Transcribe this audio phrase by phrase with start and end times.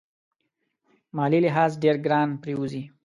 [1.15, 2.83] مالي لحاظ ډېر ګران پرېوزي.